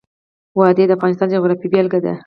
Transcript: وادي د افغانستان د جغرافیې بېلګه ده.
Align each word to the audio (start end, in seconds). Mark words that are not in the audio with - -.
وادي 0.57 0.83
د 0.87 0.91
افغانستان 0.97 1.27
د 1.29 1.33
جغرافیې 1.35 1.67
بېلګه 1.73 1.99
ده. 2.05 2.13